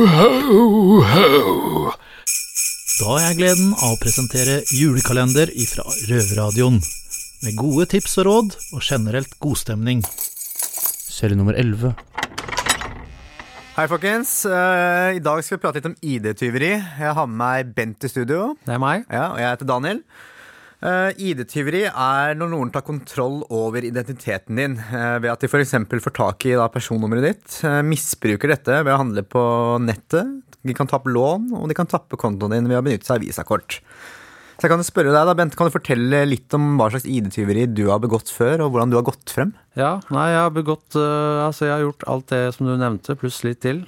[0.00, 1.90] Ho, ho.
[2.96, 6.78] Da har jeg gleden av å presentere julekalender ifra Røverradioen.
[7.44, 10.00] Med gode tips og råd, og generelt godstemning.
[10.08, 11.92] Serie nummer 11.
[13.76, 14.32] Hei, folkens.
[14.48, 16.72] Eh, I dag skal vi prate litt om ID-tyveri.
[16.80, 18.54] Jeg har med meg Bent i studio.
[18.64, 19.04] Det er meg.
[19.12, 20.00] Ja, og jeg heter Daniel.
[20.80, 25.74] Eh, ID-tyveri er når noen tar kontroll over identiteten din uh, ved at de f.eks.
[25.76, 29.42] får tak i da, personnummeret ditt, uh, misbruker dette ved å handle på
[29.84, 30.38] nettet.
[30.64, 33.26] De kan tappe lån, og de kan tappe kontoen din ved å benytte seg av
[33.26, 33.76] visakort.
[34.56, 37.66] Så jeg kan spørre deg da, Bent, kan du fortelle litt om hva slags ID-tyveri
[37.68, 39.52] du har begått før, og hvordan du har gått frem?
[39.76, 43.40] Ja, nei, jeg har begått Altså, jeg har gjort alt det som du nevnte, pluss
[43.46, 43.80] litt til.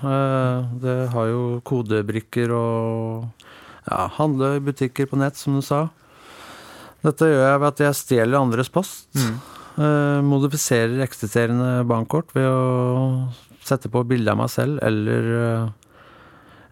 [0.80, 3.50] Det har jo kodebrikker og
[3.84, 5.90] ja, handle i butikker på nett, som du sa.
[7.02, 9.08] Dette gjør jeg ved at jeg stjeler andres post.
[9.18, 13.30] eh, modifiserer eksisterende bankkort ved å
[13.62, 15.70] sette på bilde av meg selv, eller uh,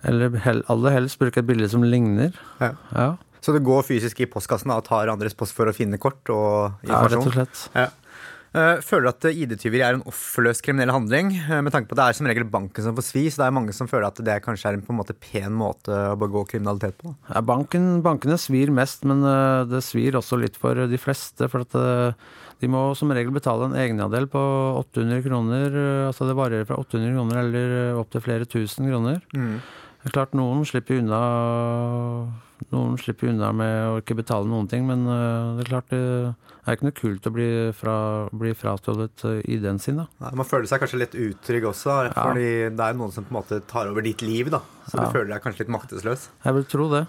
[0.03, 2.33] eller hel, aller helst bruke et bilde som ligner.
[2.61, 2.73] Ja.
[2.97, 3.09] Ja,
[3.45, 6.87] Så du går fysisk i postkassen og tar andres post for å finne kort og
[6.89, 7.67] ja rett og slett.
[7.77, 7.89] Ja.
[8.51, 11.29] Eh, Føler du at ID-tyveri er en offerløs kriminell handling?
[11.39, 13.47] Eh, Med tanke på at det er som regel banken som får svi, så det
[13.47, 16.19] er mange som føler at det kanskje er en på en måte pen måte å
[16.19, 17.15] begå kriminalitet på.
[17.31, 21.47] Ja, banken, bankene svir mest, men øh, det svir også litt for de fleste.
[21.53, 21.79] For at
[22.61, 24.43] de må som regel betale en egenandel på
[24.83, 25.79] 800 kroner.
[26.11, 29.23] Altså det varierer fra 800 kroner eller opp til flere tusen kroner.
[29.31, 31.23] Det er klart noen slipper unna
[32.71, 36.01] Noen slipper unna med å ikke betale noen ting, men øh, det er klart det
[36.69, 37.95] er ikke noe kult å bli, fra,
[38.37, 40.05] bli frastjålet øh, ID-en sin, da.
[40.21, 43.39] Nei, man føler seg kanskje litt utrygg også, fordi det er noen som på en
[43.41, 44.51] måte tar over ditt liv.
[44.53, 44.61] da.
[44.91, 45.07] Så Ja.
[45.07, 46.29] du føler deg kanskje litt maktesløs.
[46.45, 47.07] Jeg vil tro det.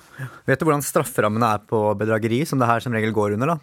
[0.48, 3.48] Vet du hvordan strafferammene er på bedrageri, som det her som regel går under?
[3.56, 3.60] da?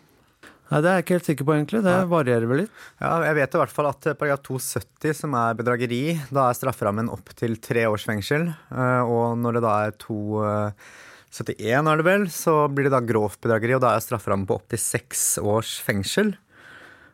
[0.70, 1.82] Nei, Det er jeg ikke helt sikker på, egentlig.
[1.88, 2.70] Det varierer vel litt.
[3.00, 6.58] Ja, Jeg vet i hvert fall at eh, paragraf 270, som er bedrageri, da er
[6.60, 8.50] strafferammen opp til tre års fengsel.
[8.70, 9.96] Eh, Og når det da er
[11.34, 14.56] 271, er det vel, så blir det da grovt bedrageri, og da er strafferammen på
[14.58, 16.34] opptil seks års fengsel.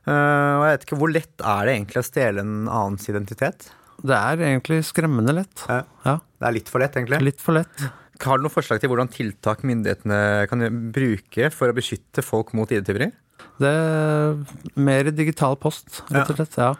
[0.06, 3.70] Eh, Og jeg vet ikke, Hvor lett er det egentlig å stjele en annens identitet?
[4.04, 5.64] Det er egentlig skremmende lett.
[5.68, 5.82] Ja.
[6.04, 7.20] Ja, Det er litt for lett, egentlig.
[7.24, 7.84] Litt for lett.
[8.22, 10.60] Har du noen forslag til hvordan tiltak myndighetene kan
[10.94, 13.10] bruke for å beskytte folk mot ID-tyveri?
[13.58, 14.36] Det er
[14.76, 16.56] mer digital post, rett og slett.
[16.58, 16.74] Ja.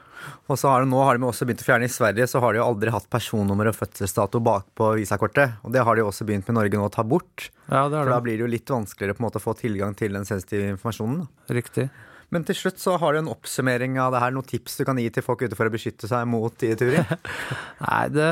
[0.49, 2.55] Og så har de, nå har de også begynt å fjerne I Sverige så har
[2.55, 5.59] de jo aldri hatt personnummer og fødselsdato bakpå visakortet.
[5.65, 7.51] Og det har de også begynt med Norge nå å ta bort.
[7.69, 9.57] ja, det For er da blir det jo litt vanskeligere på en måte å få
[9.59, 11.25] tilgang til den sensitive informasjonen.
[11.53, 11.89] Riktig.
[12.35, 14.99] Men til slutt så har du en oppsummering av det her, noen tips du kan
[14.99, 17.05] gi til folk ute for å beskytte seg mot ID-tyveri.
[17.85, 18.31] Nei, det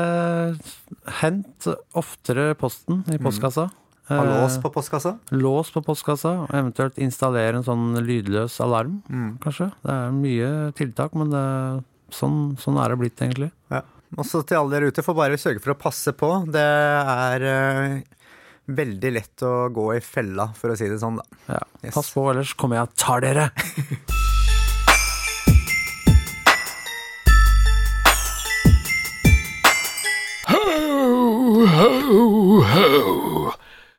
[1.21, 3.69] Hent oftere posten i postkassa.
[4.09, 5.17] Ha Eh, lås på postkassa.
[5.31, 9.01] lås på postkassa, og eventuelt installere en sånn lydløs alarm,
[9.39, 9.71] kanskje.
[9.83, 13.51] Det er mye tiltak, men det, sånn, sånn er det blitt, egentlig.
[13.71, 13.81] Ja.
[14.17, 16.29] Også til alle dere ute, får bare sørge for å passe på.
[16.51, 18.01] Det er uh,
[18.67, 21.23] veldig lett å gå i fella, for å si det sånn, da.
[21.47, 21.63] Ja.
[21.81, 21.95] Yes.
[21.95, 23.49] Pass på, ellers kommer jeg og tar dere!
[30.49, 33.52] Ho, ho, ho.